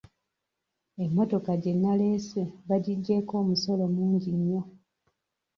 [1.03, 4.61] Emmotoka gye naleese bagiggyeko omusolo mungi nnyo.